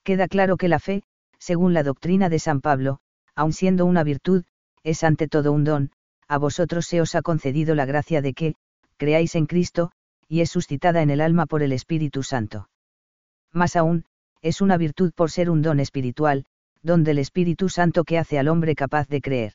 [0.03, 1.03] Queda claro que la fe,
[1.39, 3.01] según la doctrina de San Pablo,
[3.35, 4.45] aun siendo una virtud,
[4.83, 5.91] es ante todo un don,
[6.35, 8.57] a vosotros se os ha concedido la gracia de que,
[8.97, 9.93] creáis en Cristo,
[10.27, 12.69] y es suscitada en el alma por el Espíritu Santo.
[13.53, 14.05] Más aún,
[14.43, 16.45] es una virtud por ser un don espiritual,
[16.83, 19.53] donde el Espíritu Santo que hace al hombre capaz de creer.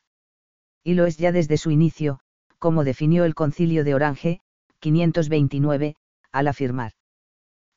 [0.82, 2.20] Y lo es ya desde su inicio,
[2.58, 4.40] como definió el concilio de Orange,
[4.78, 5.96] 529,
[6.32, 6.92] al afirmar.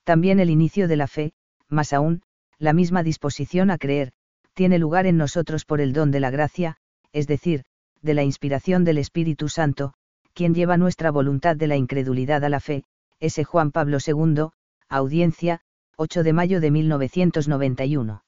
[0.05, 1.33] También el inicio de la fe,
[1.67, 2.21] más aún,
[2.57, 4.13] la misma disposición a creer,
[4.53, 6.77] tiene lugar en nosotros por el don de la gracia,
[7.11, 7.65] es decir,
[8.03, 9.93] de la inspiración del Espíritu Santo,
[10.33, 12.83] quien lleva nuestra voluntad de la incredulidad a la fe,
[13.19, 14.49] ese Juan Pablo II,
[14.89, 15.61] audiencia,
[15.95, 18.23] 8 de mayo de 1991.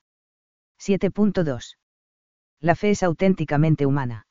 [0.79, 1.77] 7.2.
[2.61, 4.27] La fe es auténticamente humana.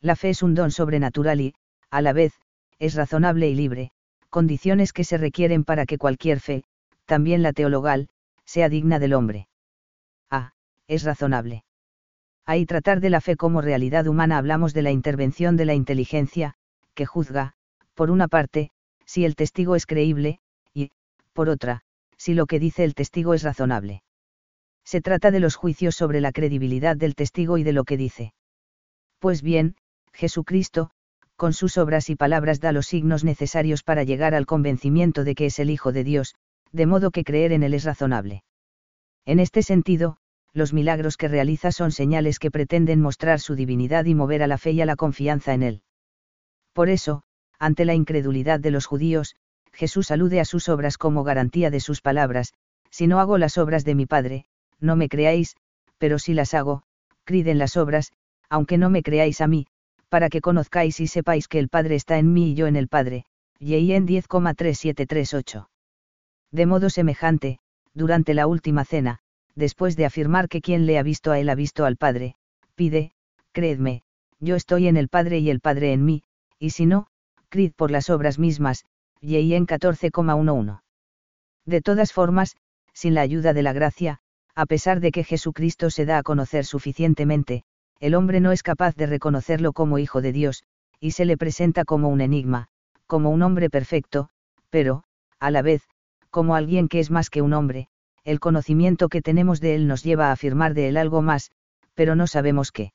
[0.00, 1.54] La fe es un don sobrenatural y,
[1.90, 2.34] a la vez,
[2.78, 3.90] es razonable y libre,
[4.28, 6.64] condiciones que se requieren para que cualquier fe,
[7.06, 8.08] también la teologal,
[8.44, 9.48] sea digna del hombre.
[10.30, 10.52] A.
[10.86, 11.64] Es razonable.
[12.48, 16.54] Ahí tratar de la fe como realidad humana hablamos de la intervención de la inteligencia,
[16.94, 17.52] que juzga,
[17.92, 18.70] por una parte,
[19.04, 20.40] si el testigo es creíble,
[20.72, 20.90] y,
[21.34, 21.82] por otra,
[22.16, 24.02] si lo que dice el testigo es razonable.
[24.82, 28.32] Se trata de los juicios sobre la credibilidad del testigo y de lo que dice.
[29.18, 29.76] Pues bien,
[30.14, 30.90] Jesucristo,
[31.36, 35.44] con sus obras y palabras da los signos necesarios para llegar al convencimiento de que
[35.44, 36.34] es el Hijo de Dios,
[36.72, 38.42] de modo que creer en Él es razonable.
[39.26, 40.16] En este sentido,
[40.52, 44.58] los milagros que realiza son señales que pretenden mostrar su divinidad y mover a la
[44.58, 45.82] fe y a la confianza en él.
[46.72, 47.22] Por eso,
[47.58, 49.36] ante la incredulidad de los judíos,
[49.72, 52.54] Jesús alude a sus obras como garantía de sus palabras,
[52.90, 54.46] si no hago las obras de mi Padre,
[54.80, 55.56] no me creáis,
[55.98, 56.82] pero si las hago,
[57.24, 58.12] criden las obras,
[58.48, 59.66] aunque no me creáis a mí,
[60.08, 62.88] para que conozcáis y sepáis que el Padre está en mí y yo en el
[62.88, 63.24] Padre.
[63.60, 65.68] Y en 10,3738.
[66.52, 67.58] De modo semejante,
[67.92, 69.18] durante la última cena,
[69.58, 72.36] después de afirmar que quien le ha visto a él ha visto al Padre,
[72.76, 73.10] pide,
[73.52, 74.02] creedme,
[74.38, 76.22] yo estoy en el Padre y el Padre en mí,
[76.60, 77.08] y si no,
[77.48, 78.84] creed por las obras mismas,
[79.20, 80.80] y en 14,11.
[81.66, 82.56] De todas formas,
[82.92, 84.20] sin la ayuda de la gracia,
[84.54, 87.64] a pesar de que Jesucristo se da a conocer suficientemente,
[87.98, 90.62] el hombre no es capaz de reconocerlo como Hijo de Dios,
[91.00, 92.68] y se le presenta como un enigma,
[93.08, 94.28] como un hombre perfecto,
[94.70, 95.02] pero,
[95.40, 95.82] a la vez,
[96.30, 97.88] como alguien que es más que un hombre,
[98.28, 101.50] el conocimiento que tenemos de él nos lleva a afirmar de él algo más,
[101.94, 102.92] pero no sabemos qué.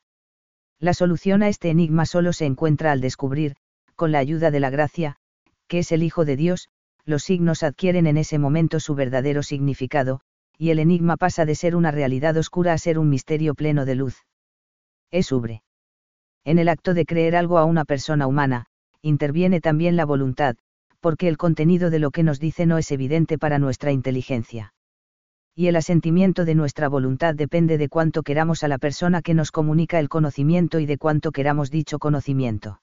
[0.79, 3.55] La solución a este enigma solo se encuentra al descubrir,
[3.95, 5.15] con la ayuda de la gracia,
[5.67, 6.69] que es el Hijo de Dios,
[7.03, 10.19] los signos adquieren en ese momento su verdadero significado,
[10.59, 13.95] y el enigma pasa de ser una realidad oscura a ser un misterio pleno de
[13.95, 14.23] luz.
[15.09, 15.63] Es ubre.
[16.45, 18.67] En el acto de creer algo a una persona humana,
[19.01, 20.57] interviene también la voluntad,
[20.99, 24.72] porque el contenido de lo que nos dice no es evidente para nuestra inteligencia.
[25.55, 29.51] Y el asentimiento de nuestra voluntad depende de cuánto queramos a la persona que nos
[29.51, 32.81] comunica el conocimiento y de cuánto queramos dicho conocimiento.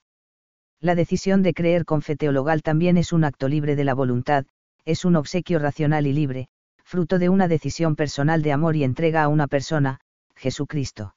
[0.80, 4.46] La decisión de creer con fe teologal también es un acto libre de la voluntad,
[4.85, 6.48] es un obsequio racional y libre,
[6.85, 10.00] fruto de una decisión personal de amor y entrega a una persona,
[10.37, 11.14] Jesucristo.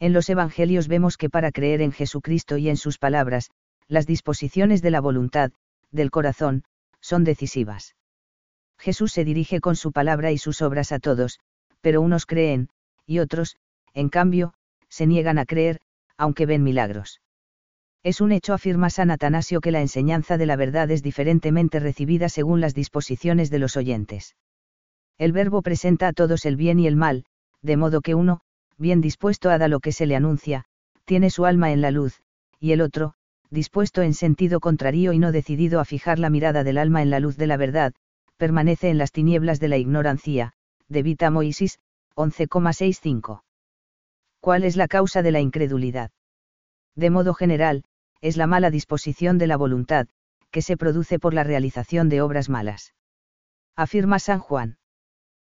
[0.00, 3.50] En los Evangelios vemos que para creer en Jesucristo y en sus palabras,
[3.88, 5.52] las disposiciones de la voluntad,
[5.90, 6.64] del corazón,
[7.00, 7.94] son decisivas.
[8.78, 11.38] Jesús se dirige con su palabra y sus obras a todos,
[11.80, 12.68] pero unos creen,
[13.06, 13.56] y otros,
[13.94, 14.54] en cambio,
[14.88, 15.80] se niegan a creer,
[16.16, 17.20] aunque ven milagros.
[18.02, 22.28] Es un hecho, afirma San Atanasio, que la enseñanza de la verdad es diferentemente recibida
[22.28, 24.34] según las disposiciones de los oyentes.
[25.18, 27.24] El verbo presenta a todos el bien y el mal,
[27.62, 28.40] de modo que uno,
[28.76, 30.64] bien dispuesto a dar lo que se le anuncia,
[31.04, 32.22] tiene su alma en la luz,
[32.58, 33.14] y el otro,
[33.50, 37.20] dispuesto en sentido contrario y no decidido a fijar la mirada del alma en la
[37.20, 37.92] luz de la verdad,
[38.36, 40.52] permanece en las tinieblas de la ignorancia,
[40.88, 41.78] de Vita Moisis,
[42.16, 43.42] 11,65.
[44.40, 46.10] ¿Cuál es la causa de la incredulidad?
[46.94, 47.84] De modo general,
[48.20, 50.08] es la mala disposición de la voluntad,
[50.50, 52.94] que se produce por la realización de obras malas.
[53.74, 54.78] Afirma San Juan.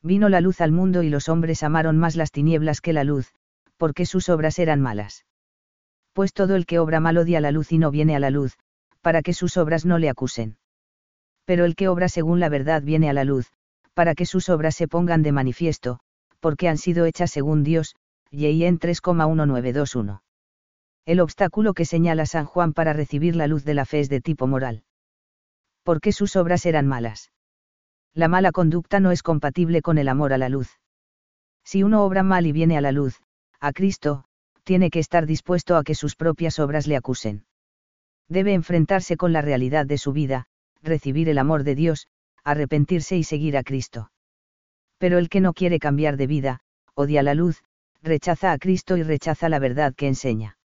[0.02, 3.34] Vino la luz al mundo y los hombres amaron más las tinieblas que la luz,
[3.78, 5.26] porque sus obras eran malas.
[6.14, 8.58] Pues todo el que obra mal odia la luz y no viene a la luz,
[9.02, 10.58] para que sus obras no le acusen.
[11.46, 13.52] Pero el que obra según la verdad viene a la luz,
[13.94, 16.00] para que sus obras se pongan de manifiesto,
[16.40, 17.96] porque han sido hechas según Dios,
[18.32, 20.22] en 3,1921.
[21.06, 24.22] El obstáculo que señala San Juan para recibir la luz de la fe es de
[24.22, 24.84] tipo moral.
[25.84, 27.32] ¿Por qué sus obras eran malas?
[28.14, 30.80] La mala conducta no es compatible con el amor a la luz.
[31.64, 33.22] Si uno obra mal y viene a la luz,
[33.60, 34.26] a Cristo,
[34.64, 37.46] tiene que estar dispuesto a que sus propias obras le acusen.
[38.30, 40.48] Debe enfrentarse con la realidad de su vida,
[40.84, 42.08] recibir el amor de Dios,
[42.44, 44.12] arrepentirse y seguir a Cristo.
[45.00, 46.60] Pero el que no quiere cambiar de vida,
[46.94, 47.64] odia la luz,
[48.02, 50.58] rechaza a Cristo y rechaza la verdad que enseña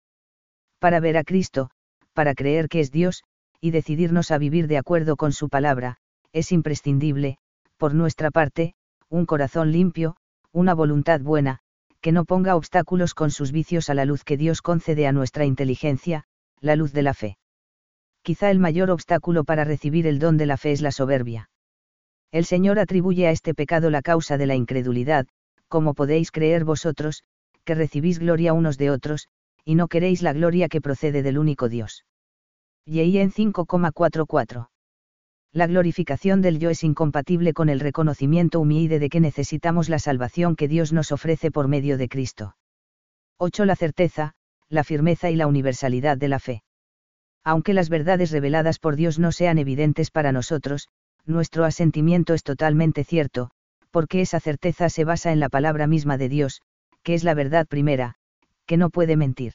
[0.79, 1.69] para ver a Cristo,
[2.13, 3.23] para creer que es Dios,
[3.59, 5.97] y decidirnos a vivir de acuerdo con su palabra,
[6.33, 7.37] es imprescindible,
[7.77, 8.75] por nuestra parte,
[9.09, 10.17] un corazón limpio,
[10.51, 11.59] una voluntad buena,
[12.01, 15.45] que no ponga obstáculos con sus vicios a la luz que Dios concede a nuestra
[15.45, 16.25] inteligencia,
[16.59, 17.37] la luz de la fe.
[18.27, 21.49] Quizá el mayor obstáculo para recibir el don de la fe es la soberbia.
[22.33, 25.27] El Señor atribuye a este pecado la causa de la incredulidad,
[25.69, 27.23] como podéis creer vosotros,
[27.63, 29.29] que recibís gloria unos de otros,
[29.63, 32.03] y no queréis la gloria que procede del único Dios.
[32.83, 34.67] Y en 5,44.
[35.53, 40.57] La glorificación del yo es incompatible con el reconocimiento humilde de que necesitamos la salvación
[40.57, 42.57] que Dios nos ofrece por medio de Cristo.
[43.37, 43.63] 8.
[43.63, 44.33] La certeza,
[44.67, 46.63] la firmeza y la universalidad de la fe.
[47.47, 50.89] Aunque las verdades reveladas por Dios no sean evidentes para nosotros,
[51.25, 53.51] nuestro asentimiento es totalmente cierto,
[53.89, 56.61] porque esa certeza se basa en la palabra misma de Dios,
[57.03, 58.15] que es la verdad primera,
[58.65, 59.53] que no puede mentir.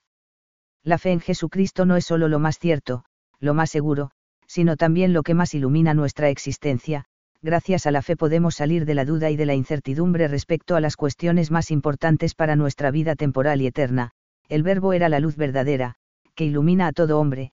[0.82, 3.04] La fe en Jesucristo no es solo lo más cierto,
[3.40, 4.10] lo más seguro,
[4.46, 7.04] sino también lo que más ilumina nuestra existencia,
[7.42, 10.80] gracias a la fe podemos salir de la duda y de la incertidumbre respecto a
[10.80, 14.12] las cuestiones más importantes para nuestra vida temporal y eterna,
[14.48, 15.96] el verbo era la luz verdadera,
[16.34, 17.52] que ilumina a todo hombre,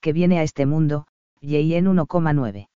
[0.00, 1.06] que viene a este mundo,
[1.40, 2.68] y en 1,9.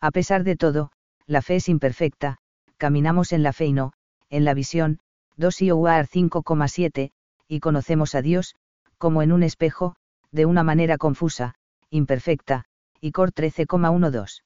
[0.00, 0.92] A pesar de todo,
[1.26, 2.38] la fe es imperfecta,
[2.76, 3.92] caminamos en la fe y no,
[4.30, 5.00] en la visión,
[5.36, 7.10] 2 IOUAR 5,7,
[7.48, 8.56] y conocemos a Dios,
[8.98, 9.96] como en un espejo,
[10.30, 11.54] de una manera confusa,
[11.90, 12.64] imperfecta,
[13.00, 14.42] y Cor 13,12.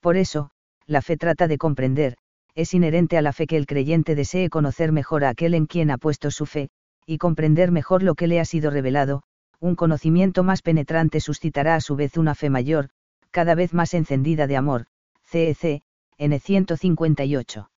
[0.00, 0.50] Por eso,
[0.86, 2.16] la fe trata de comprender,
[2.54, 5.90] es inherente a la fe que el creyente desee conocer mejor a aquel en quien
[5.90, 6.70] ha puesto su fe,
[7.06, 9.22] y comprender mejor lo que le ha sido revelado,
[9.60, 12.90] un conocimiento más penetrante suscitará a su vez una fe mayor,
[13.30, 14.86] cada vez más encendida de amor,
[15.24, 15.82] CEC,
[16.16, 17.70] N 158.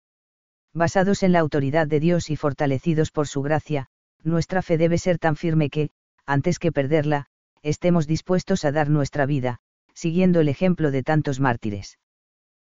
[0.73, 3.87] Basados en la autoridad de Dios y fortalecidos por su gracia,
[4.23, 5.89] nuestra fe debe ser tan firme que,
[6.25, 7.25] antes que perderla,
[7.63, 9.59] estemos dispuestos a dar nuestra vida,
[9.93, 11.97] siguiendo el ejemplo de tantos mártires.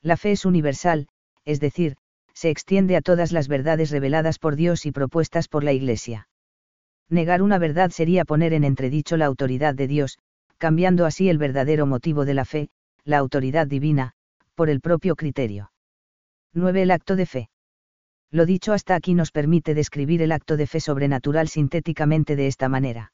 [0.00, 1.08] La fe es universal,
[1.44, 1.96] es decir,
[2.32, 6.29] se extiende a todas las verdades reveladas por Dios y propuestas por la Iglesia.
[7.10, 10.18] Negar una verdad sería poner en entredicho la autoridad de Dios,
[10.58, 12.70] cambiando así el verdadero motivo de la fe,
[13.04, 14.12] la autoridad divina,
[14.54, 15.72] por el propio criterio.
[16.54, 16.82] 9.
[16.82, 17.50] El acto de fe.
[18.30, 22.68] Lo dicho hasta aquí nos permite describir el acto de fe sobrenatural sintéticamente de esta
[22.68, 23.12] manera.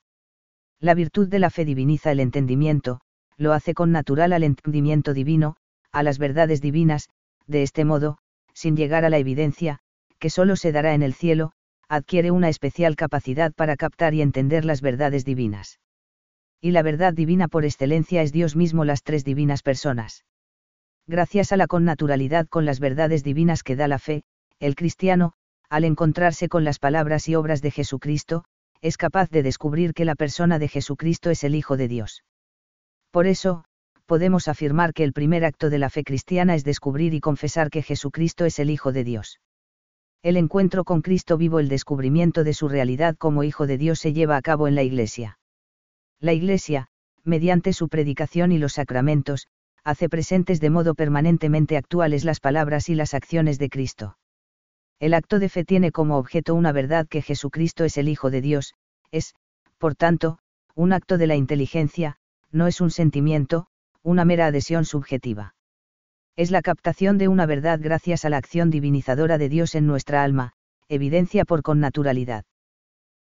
[0.79, 3.01] La virtud de la fe diviniza el entendimiento,
[3.39, 5.57] lo hace con natural al entendimiento divino,
[5.91, 7.09] a las verdades divinas,
[7.47, 8.19] de este modo,
[8.53, 9.79] sin llegar a la evidencia,
[10.19, 11.53] que solo se dará en el cielo,
[11.89, 15.79] adquiere una especial capacidad para captar y entender las verdades divinas.
[16.61, 20.25] Y la verdad divina por excelencia es Dios mismo las tres divinas personas.
[21.07, 24.25] Gracias a la connaturalidad con las verdades divinas que da la fe,
[24.59, 25.35] el cristiano,
[25.69, 28.45] al encontrarse con las palabras y obras de Jesucristo,
[28.81, 32.25] es capaz de descubrir que la persona de Jesucristo es el Hijo de Dios.
[33.13, 33.65] Por eso,
[34.07, 37.83] podemos afirmar que el primer acto de la fe cristiana es descubrir y confesar que
[37.83, 39.39] Jesucristo es el Hijo de Dios
[40.27, 44.13] el encuentro con Cristo vivo, el descubrimiento de su realidad como Hijo de Dios se
[44.13, 45.39] lleva a cabo en la Iglesia.
[46.19, 46.89] La Iglesia,
[47.23, 49.47] mediante su predicación y los sacramentos,
[49.85, 54.19] hace presentes de modo permanentemente actuales las palabras y las acciones de Cristo.
[54.99, 58.41] El acto de fe tiene como objeto una verdad que Jesucristo es el Hijo de
[58.41, 58.75] Dios,
[59.13, 59.37] es,
[59.79, 60.41] por tanto,
[60.75, 62.17] un acto de la inteligencia,
[62.51, 63.69] no es un sentimiento,
[64.03, 65.55] una mera adhesión subjetiva
[66.37, 70.23] es la captación de una verdad gracias a la acción divinizadora de Dios en nuestra
[70.23, 70.53] alma,
[70.89, 72.45] evidencia por connaturalidad.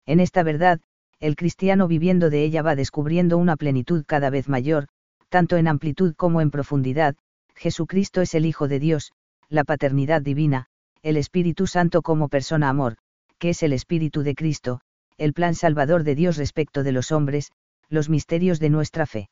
[0.05, 0.81] En esta verdad,
[1.19, 4.87] el cristiano viviendo de ella va descubriendo una plenitud cada vez mayor,
[5.29, 7.15] tanto en amplitud como en profundidad,
[7.55, 9.11] Jesucristo es el Hijo de Dios,
[9.47, 10.65] la paternidad divina,
[11.03, 12.97] el Espíritu Santo como persona amor,
[13.37, 14.81] que es el Espíritu de Cristo,
[15.17, 17.51] el plan salvador de Dios respecto de los hombres,
[17.89, 19.29] los misterios de nuestra fe.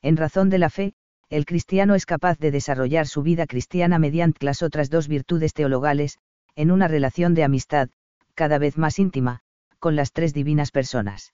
[0.00, 0.94] En razón de la fe,
[1.34, 6.18] el cristiano es capaz de desarrollar su vida cristiana mediante las otras dos virtudes teologales,
[6.54, 7.88] en una relación de amistad,
[8.36, 9.40] cada vez más íntima,
[9.80, 11.32] con las tres divinas personas.